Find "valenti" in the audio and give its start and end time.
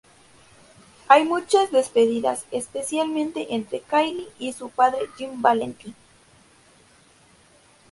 5.43-5.93